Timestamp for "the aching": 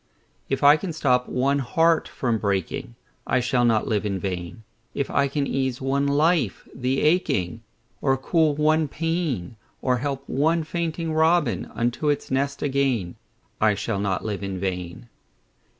6.73-7.61